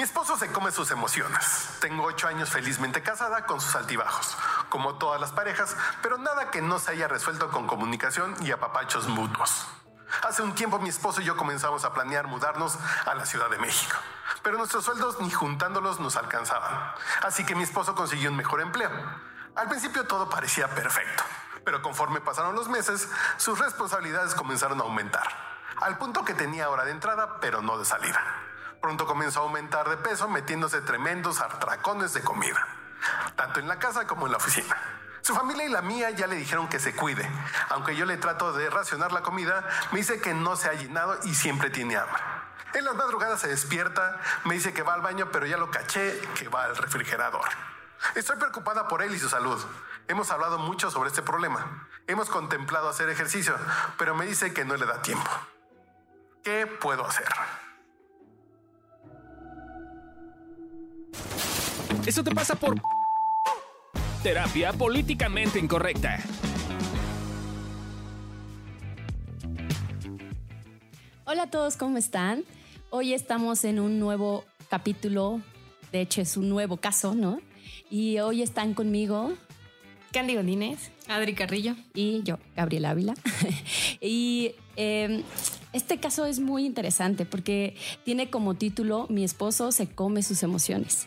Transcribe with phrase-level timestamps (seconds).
[0.00, 1.68] Mi esposo se come sus emociones.
[1.78, 4.34] Tengo ocho años felizmente casada con sus altibajos,
[4.70, 9.08] como todas las parejas, pero nada que no se haya resuelto con comunicación y apapachos
[9.08, 9.66] mutuos.
[10.22, 13.58] Hace un tiempo mi esposo y yo comenzamos a planear mudarnos a la Ciudad de
[13.58, 13.94] México,
[14.42, 16.94] pero nuestros sueldos ni juntándolos nos alcanzaban.
[17.20, 18.90] Así que mi esposo consiguió un mejor empleo.
[19.54, 21.24] Al principio todo parecía perfecto,
[21.62, 25.28] pero conforme pasaron los meses, sus responsabilidades comenzaron a aumentar,
[25.76, 28.39] al punto que tenía hora de entrada, pero no de salida.
[28.80, 32.66] Pronto comenzó a aumentar de peso metiéndose tremendos atracones de comida,
[33.36, 34.76] tanto en la casa como en la oficina.
[35.22, 37.28] Su familia y la mía ya le dijeron que se cuide.
[37.68, 41.18] Aunque yo le trato de racionar la comida, me dice que no se ha llenado
[41.24, 42.22] y siempre tiene hambre.
[42.72, 46.20] En las madrugadas se despierta, me dice que va al baño, pero ya lo caché
[46.38, 47.48] que va al refrigerador.
[48.14, 49.62] Estoy preocupada por él y su salud.
[50.08, 51.86] Hemos hablado mucho sobre este problema.
[52.06, 53.56] Hemos contemplado hacer ejercicio,
[53.98, 55.30] pero me dice que no le da tiempo.
[56.42, 57.28] ¿Qué puedo hacer?
[62.06, 62.80] Eso te pasa por
[64.22, 66.22] terapia políticamente incorrecta.
[71.26, 72.44] Hola a todos, ¿cómo están?
[72.88, 75.42] Hoy estamos en un nuevo capítulo,
[75.92, 77.40] de hecho es un nuevo caso, ¿no?
[77.90, 79.34] Y hoy están conmigo
[80.10, 83.14] Candy Godínez, Adri Carrillo y yo, Gabriela Ávila.
[84.00, 85.22] y eh,
[85.72, 91.06] este caso es muy interesante porque tiene como título Mi esposo se come sus emociones.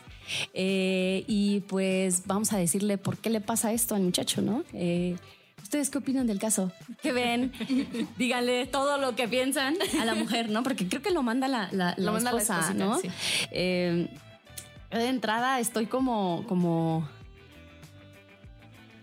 [0.52, 4.64] Eh, y pues vamos a decirle por qué le pasa esto al muchacho, ¿no?
[4.72, 5.16] Eh,
[5.62, 6.72] ¿Ustedes qué opinan del caso?
[7.02, 7.52] ¿Qué ven?
[8.18, 10.62] Díganle todo lo que piensan a la mujer, ¿no?
[10.62, 12.98] Porque creo que lo manda la, la, Lo manda la ¿no?
[12.98, 13.08] sí.
[13.50, 14.08] Eh,
[14.90, 17.08] de entrada estoy como, como...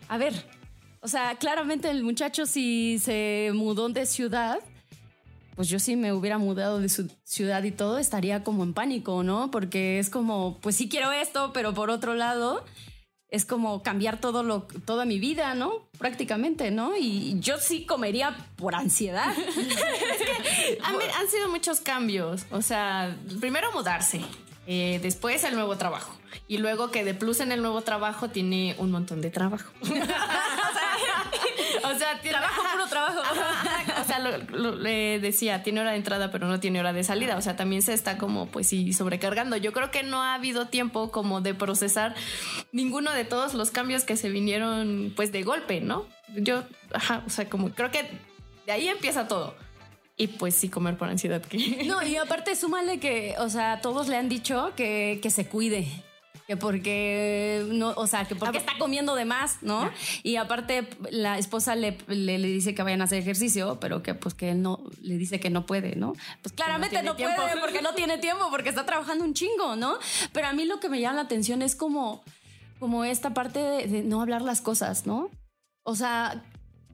[0.08, 0.34] A ver,
[1.02, 4.60] o sea, claramente el muchacho si se mudó de ciudad,
[5.56, 9.24] pues yo sí me hubiera mudado de su ciudad y todo, estaría como en pánico,
[9.24, 9.52] ¿no?
[9.52, 12.64] Porque es como, pues sí quiero esto, pero por otro lado,
[13.30, 15.88] es como cambiar todo lo, toda mi vida, ¿no?
[15.98, 16.98] Prácticamente, ¿no?
[16.98, 19.34] Y yo sí comería por ansiedad.
[20.84, 22.46] Han, han sido muchos cambios.
[22.52, 24.22] O sea, primero mudarse,
[24.68, 26.16] eh, después el nuevo trabajo.
[26.48, 29.72] Y luego que de plus en el nuevo trabajo tiene un montón de trabajo.
[29.82, 30.02] o sea,
[31.92, 32.61] o sea, tiene, trabajo.
[34.22, 37.38] Lo, le decía, tiene hora de entrada, pero no tiene hora de salida.
[37.38, 39.58] O sea, también se está como, pues sí, sobrecargando.
[39.58, 42.16] Yo creo que no ha habido tiempo como de procesar
[42.72, 46.06] ninguno de todos los cambios que se vinieron, pues de golpe, ¿no?
[46.36, 48.10] Yo, ajá, o sea, como creo que
[48.66, 49.56] de ahí empieza todo.
[50.18, 51.42] Y pues sí, comer por ansiedad.
[51.42, 51.84] Que...
[51.86, 55.88] No, y aparte súmale que, o sea, todos le han dicho que, que se cuide.
[56.52, 59.90] Que porque no, o sea, que porque está comiendo de más, ¿no?
[60.22, 64.16] Y aparte, la esposa le, le, le dice que vayan a hacer ejercicio, pero que
[64.16, 66.12] pues que él no, le dice que no puede, ¿no?
[66.42, 69.98] Pues claramente no, puede porque no tiene tiempo, porque está trabajando un chingo, ¿no?
[70.34, 72.22] Pero a mí lo que me llama la atención es como,
[72.82, 75.30] como esta parte de, de no hablar las cosas, ¿no?
[75.84, 76.44] O sea,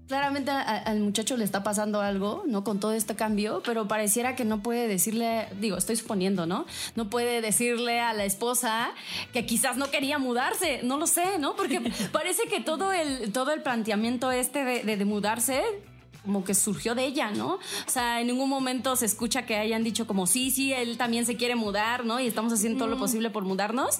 [0.07, 2.63] claramente a- al muchacho le está pasando algo, ¿no?
[2.63, 6.66] Con todo este cambio, pero pareciera que no puede decirle, digo, estoy suponiendo, ¿no?
[6.95, 8.90] No puede decirle a la esposa
[9.34, 11.56] que quizás no quería mudarse, no lo sé, ¿no?
[11.56, 11.81] Porque
[12.12, 15.62] parece que todo el, todo el planteamiento este de, de- de mudarse
[16.23, 17.53] como que surgió de ella, ¿no?
[17.53, 17.59] O
[17.90, 21.38] sea, en ningún momento se escucha que hayan dicho como, sí, sí, él también se
[21.38, 22.19] quiere mudar, ¿no?
[22.19, 24.00] Y estamos haciendo todo lo posible por mudarnos,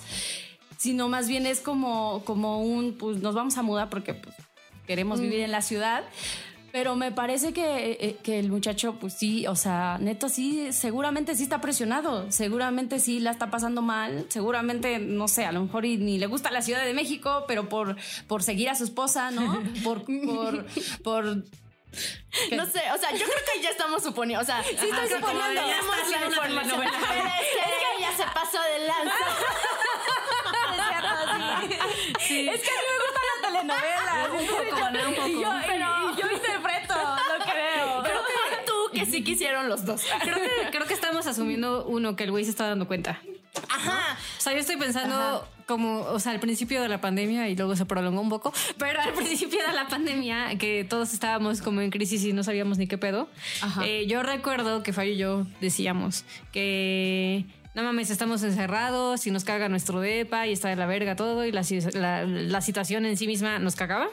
[0.78, 4.36] sino más bien es como, como un, pues nos vamos a mudar porque pues,
[4.88, 6.04] queremos vivir en la ciudad.
[6.72, 11.34] Pero me parece que, eh, que el muchacho, pues sí, o sea, neto sí, seguramente
[11.34, 15.86] sí está presionado, seguramente sí la está pasando mal, seguramente, no sé, a lo mejor
[15.86, 17.96] y ni le gusta la Ciudad de México, pero por,
[18.28, 19.64] por seguir a su esposa, ¿no?
[19.84, 20.66] Por, por,
[21.04, 24.44] por No sé, o sea, yo creo que ya estamos suponiendo.
[24.44, 25.54] O sea, sí, estoy suponiendo.
[25.54, 26.92] Ya Está haciendo una telenovela.
[26.92, 29.16] Es que ya se pasó de lanza.
[32.20, 32.97] Es que a mí me gusta
[33.68, 35.08] la telenovela.
[35.10, 35.28] Un poco.
[35.28, 38.04] Y yo, Pero- y yo interpreto, lo creo.
[38.04, 40.04] Pero pon tú que sí quisieron los dos.
[40.22, 43.20] Creo que, creo que estamos asumiendo uno que el güey se está dando cuenta.
[43.70, 44.18] Ajá.
[44.38, 47.76] O sea, yo estoy pensando como, o sea, al principio de la pandemia y luego
[47.76, 51.90] se prolongó un poco, pero al principio de la pandemia que todos estábamos como en
[51.90, 53.28] crisis y no sabíamos ni qué pedo.
[53.84, 56.24] Eh, yo recuerdo que Fabio y yo decíamos
[56.54, 57.46] que
[57.78, 61.46] no mames, estamos encerrados y nos caga nuestro depa y está de la verga todo
[61.46, 61.62] y la,
[61.94, 64.08] la- la situación en sí misma nos cagaba.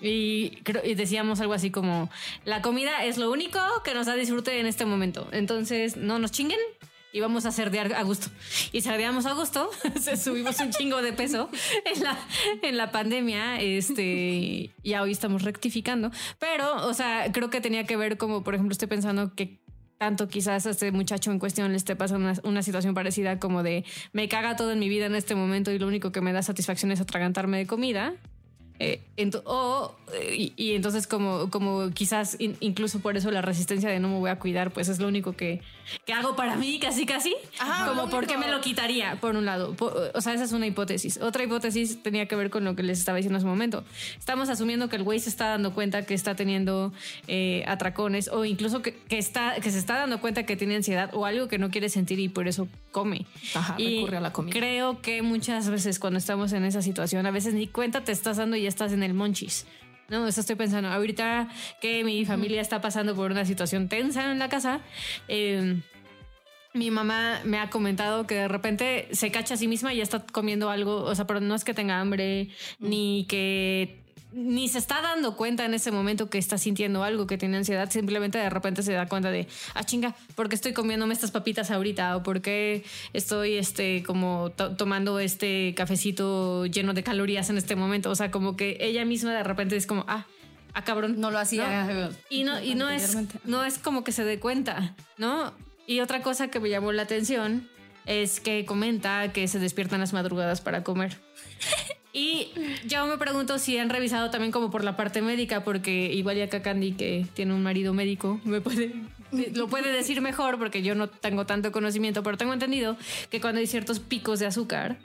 [0.00, 2.08] Y, y decíamos algo así como,
[2.44, 5.28] la comida es lo único que nos da disfrute en este momento.
[5.32, 6.60] Entonces, no nos chinguen
[7.12, 8.28] y vamos a cerdear a gusto.
[8.70, 9.68] Y cerdeamos a gusto,
[10.22, 11.50] subimos un chingo de peso
[11.92, 12.16] en la,
[12.62, 16.12] en la pandemia, este, ya hoy estamos rectificando.
[16.38, 19.58] Pero, o sea, creo que tenía que ver como, por ejemplo, estoy pensando que
[19.98, 23.62] tanto quizás a este muchacho en cuestión le esté pasando una, una situación parecida como
[23.62, 26.32] de me caga todo en mi vida en este momento y lo único que me
[26.32, 28.14] da satisfacción es atragantarme de comida.
[28.78, 29.00] Eh,
[29.46, 33.98] o, eh, y, y entonces como, como quizás in- incluso por eso la resistencia de
[34.00, 35.62] no me voy a cuidar, pues es lo único que,
[36.04, 37.34] que hago para mí, casi casi.
[37.58, 39.74] Ajá, como por qué me lo quitaría, por un lado.
[40.14, 41.18] O sea, esa es una hipótesis.
[41.22, 43.84] Otra hipótesis tenía que ver con lo que les estaba diciendo hace un momento.
[44.18, 46.92] Estamos asumiendo que el güey se está dando cuenta que está teniendo
[47.28, 51.10] eh, atracones o incluso que, que está, que se está dando cuenta que tiene ansiedad
[51.14, 53.26] o algo que no quiere sentir y por eso come.
[53.54, 54.58] Ajá, y recurre a la comida.
[54.58, 58.38] Creo que muchas veces cuando estamos en esa situación, a veces ni cuenta te estás
[58.38, 59.66] dando y ya estás en el monchis.
[60.08, 60.88] No, eso estoy pensando.
[60.88, 61.48] Ahorita
[61.82, 64.80] que mi familia está pasando por una situación tensa en la casa,
[65.28, 65.78] eh,
[66.72, 70.02] mi mamá me ha comentado que de repente se cacha a sí misma y ya
[70.02, 72.48] está comiendo algo, o sea, pero no es que tenga hambre,
[72.78, 74.05] ni que
[74.36, 77.90] ni se está dando cuenta en ese momento que está sintiendo algo, que tiene ansiedad,
[77.90, 81.70] simplemente de repente se da cuenta de, ah, chinga, ¿por qué estoy comiéndome estas papitas
[81.70, 82.16] ahorita?
[82.16, 82.84] ¿O por qué
[83.14, 88.10] estoy, este, como to- tomando este cafecito lleno de calorías en este momento?
[88.10, 90.26] O sea, como que ella misma de repente es como, ah,
[90.74, 91.18] ah, cabrón.
[91.18, 91.90] No lo hacía.
[91.90, 95.54] eh, Y no, y no es, no es como que se dé cuenta, ¿no?
[95.86, 97.68] Y otra cosa que me llamó la atención
[98.04, 101.16] es que comenta que se despiertan las madrugadas para comer.
[102.18, 102.48] Y
[102.86, 106.44] yo me pregunto si han revisado también como por la parte médica, porque igual ya
[106.44, 108.94] acá Candy, que tiene un marido médico, me puede,
[109.52, 112.96] lo puede decir mejor, porque yo no tengo tanto conocimiento, pero tengo entendido
[113.28, 114.96] que cuando hay ciertos picos de azúcar,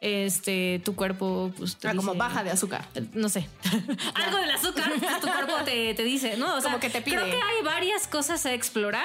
[0.00, 2.86] este, tu cuerpo, pues, te Ah, como baja de azúcar.
[3.14, 3.48] no sé,
[4.14, 6.54] algo del azúcar, tu cuerpo te, te dice, ¿no?
[6.54, 7.16] O sea, Como que te pide.
[7.16, 9.04] Creo que hay varias cosas a explorar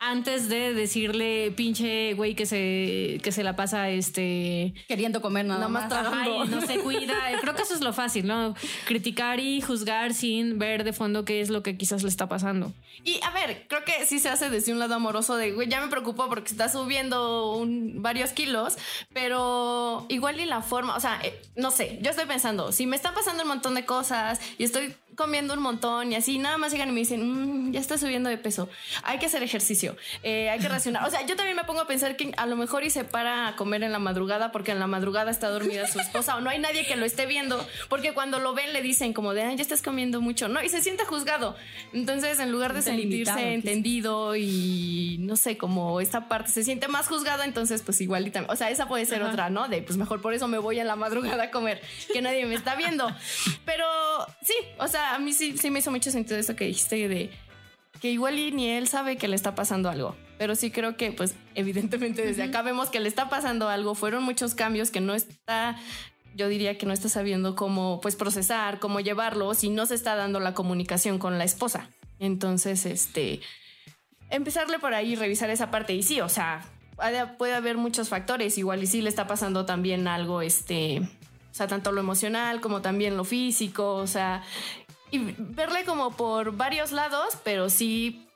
[0.00, 5.60] antes de decirle pinche güey que se, que se la pasa este Queriendo comer nada,
[5.60, 5.88] Nada más más.
[5.90, 6.34] tragando.
[6.42, 7.14] Ajá, y no se cuida.
[7.40, 8.54] Creo que eso es lo fácil, ¿no?
[8.86, 12.72] Criticar y juzgar sin ver de fondo qué es lo que quizás le está pasando.
[13.04, 15.80] Y a ver, creo que sí se hace desde un lado amoroso de, güey, ya
[15.80, 18.76] me preocupó porque está subiendo un- varios kilos,
[19.12, 22.96] pero igual y la forma, o sea, eh, no sé, yo estoy pensando, si me
[22.96, 26.72] están pasando un montón de cosas y estoy comiendo un montón y así, nada más
[26.72, 28.68] llegan y me dicen, "Mm, ya está subiendo de peso,
[29.02, 31.06] hay que hacer ejercicio, eh, hay que racionar.
[31.06, 33.48] O sea, yo también me pongo a pensar que a lo mejor y se para
[33.48, 36.50] a comer en la madrugada porque en la madrugada está dormida su esposa o no
[36.50, 39.56] hay nadie que lo esté viendo, porque cuando lo ven le dicen como de, "Ay,
[39.56, 40.62] ya estás comiendo mucho, ¿no?
[40.62, 41.56] Y se siente juzgado.
[41.92, 47.08] Entonces, en lugar de sentirse entendido y no sé, como esta parte se siente más
[47.08, 49.68] juzgado, entonces pues igual y también, o sea, esa puede ser otra, ¿no?
[49.68, 51.80] De pues mejor por eso me voy a la madrugada a comer,
[52.12, 53.10] que nadie me está viendo.
[53.64, 53.86] Pero
[54.42, 57.30] sí, o sea, a mí sí, sí me hizo mucho sentido eso que dijiste de
[58.00, 60.16] que igual y ni él sabe que le está pasando algo.
[60.38, 63.94] Pero sí creo que, pues, evidentemente desde acá vemos que le está pasando algo.
[63.94, 65.76] Fueron muchos cambios que no está,
[66.34, 70.14] yo diría que no está sabiendo cómo, pues, procesar, cómo llevarlos y no se está
[70.14, 71.88] dando la comunicación con la esposa.
[72.18, 73.40] Entonces, este,
[74.30, 75.94] empezarle por ahí, revisar esa parte.
[75.94, 76.66] Y sí, o sea,
[77.38, 78.58] puede haber muchos factores.
[78.58, 82.82] Igual y sí le está pasando también algo, este, o sea, tanto lo emocional como
[82.82, 84.42] también lo físico, o sea,
[85.10, 88.26] y verle como por varios lados, pero sí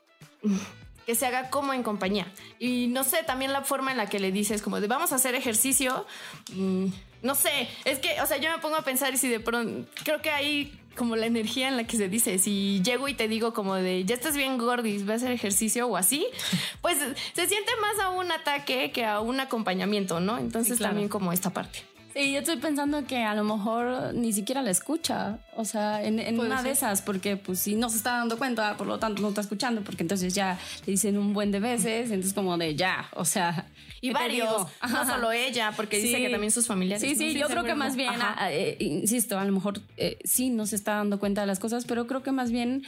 [1.05, 2.31] que se haga como en compañía.
[2.59, 5.15] Y no sé, también la forma en la que le dices como de vamos a
[5.15, 6.05] hacer ejercicio,
[6.53, 6.85] mm,
[7.23, 9.87] no sé, es que, o sea, yo me pongo a pensar y si de pronto,
[10.03, 13.27] creo que hay como la energía en la que se dice, si llego y te
[13.27, 16.25] digo como de, ya estás bien gordis, voy a hacer ejercicio o así,
[16.81, 16.97] pues
[17.33, 20.37] se siente más a un ataque que a un acompañamiento, ¿no?
[20.37, 20.91] Entonces Sí, claro.
[20.91, 21.83] también como esta parte.
[22.13, 25.39] Sí, yo estoy pensando que a lo mejor ni siquiera la escucha.
[25.55, 28.87] O sea, en, una de esas, porque pues si no se está dando cuenta, por
[28.87, 32.33] lo tanto no está escuchando, porque entonces ya le dicen un buen de veces, entonces
[32.33, 33.67] como de ya, o sea.
[34.01, 36.23] Y ¿qué te varios, no solo ella, porque dice Sí.
[36.23, 37.01] que también sus familiares.
[37.01, 37.31] Sí, ¿no?
[37.31, 40.65] sí, yo creo que más bien, ah, eh, insisto, a lo mejor eh, sí no
[40.65, 42.83] se está dando cuenta de las cosas, pero creo que más bien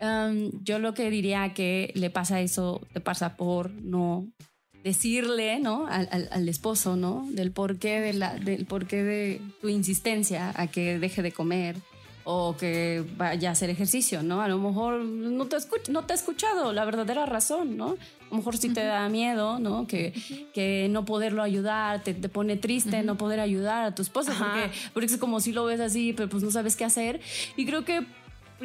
[0.00, 4.28] um, yo lo que diría que le pasa eso, te pasa por no
[4.84, 5.86] decirle, ¿no?
[5.88, 7.26] Al, al- al esposo, ¿no?
[7.32, 11.76] Del porqué de la, del porqué de tu insistencia a que deje de comer
[12.26, 14.40] o que vaya a hacer ejercicio, ¿no?
[14.40, 17.88] A lo mejor no te, escuch- no te ha escuchado la verdadera razón, ¿no?
[17.90, 19.86] A lo mejor sí te da miedo, ¿no?
[19.86, 20.14] Que,
[20.54, 24.70] que no poderlo ayudar, te, te pone triste no poder ayudar a tu esposa, porque,
[24.94, 27.20] porque es como si lo ves así, pero pues no sabes qué hacer.
[27.56, 28.06] Y creo que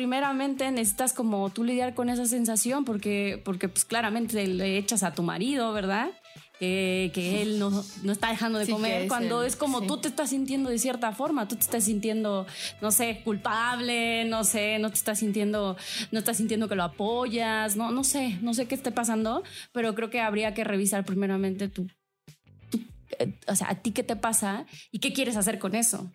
[0.03, 5.13] primeramente necesitas como tú lidiar con esa sensación, porque, porque pues claramente le echas a
[5.13, 6.10] tu marido, ¿verdad?
[6.58, 7.70] Que, que él no,
[8.03, 9.88] no está dejando de Sí, comer cuando el- es como sí.
[9.88, 12.48] tú te estás sintiendo de cierta forma, tú te estás sintiendo,
[12.82, 15.75] no sé, culpable, no sé, no te estás sintiendo,
[16.13, 19.96] no estás sintiendo que lo apoyas, no, no sé, no sé qué esté pasando, pero
[19.96, 21.88] creo que habría que revisar primeramente tu,
[22.72, 22.79] tu-
[23.20, 26.10] eh, o sea, a ti qué te pasa y qué quieres hacer con eso.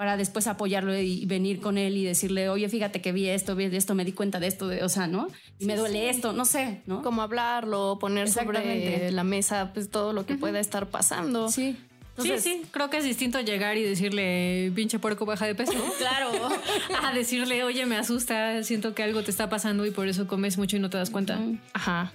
[0.00, 3.64] Para después apoyarlo y venir con él y decirle, oye, fíjate que vi esto, vi
[3.64, 5.28] esto, me di cuenta de esto, de, o sea, ¿no?
[5.58, 7.02] Y me duele esto, no sé, ¿no?
[7.02, 11.50] Como hablarlo, poner sobre la mesa pues todo lo que pueda estar pasando.
[11.50, 11.76] Sí.
[12.16, 15.74] Entonces, sí, sí, creo que es distinto llegar y decirle, pinche puerco, baja de peso.
[15.98, 16.30] Claro.
[17.02, 20.56] a decirle, oye, me asusta, siento que algo te está pasando y por eso comes
[20.56, 21.38] mucho y no te das cuenta.
[21.74, 22.14] Ajá.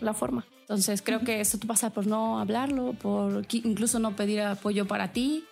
[0.00, 0.46] La forma.
[0.62, 5.44] Entonces creo que eso pasa por no hablarlo, por incluso no pedir apoyo para ti,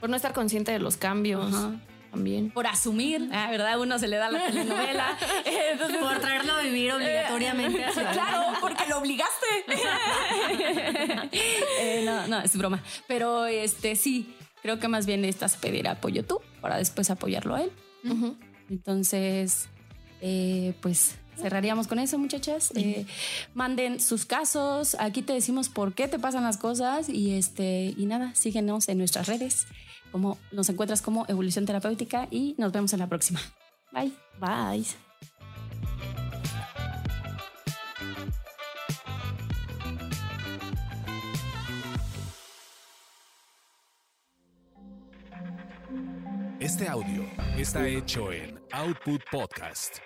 [0.00, 1.72] Por no estar consciente de los cambios Ajá.
[2.10, 2.50] también.
[2.50, 3.80] por asumir, ah, ¿verdad?
[3.80, 5.16] Uno se le da la telenovela.
[5.72, 9.46] Entonces, Por traerlo a vivir obligatoriamente a Claro, porque lo obligaste.
[11.78, 12.82] Eh, no, no, es broma.
[13.06, 17.62] Pero este sí, creo que más bien necesitas pedir apoyo tú para después apoyarlo a
[17.62, 17.72] él.
[18.70, 19.68] Entonces,
[20.20, 22.72] eh, pues cerraríamos con eso, muchachas.
[22.74, 23.06] Eh,
[23.54, 24.96] manden sus casos.
[24.98, 28.98] Aquí te decimos por qué te pasan las cosas y este y nada, síguenos en
[28.98, 29.66] nuestras redes.
[30.16, 33.38] Como nos encuentras como Evolución Terapéutica y nos vemos en la próxima.
[33.92, 34.14] Bye.
[34.40, 34.86] Bye.
[46.60, 47.24] Este audio
[47.58, 49.98] está hecho en Output Podcast.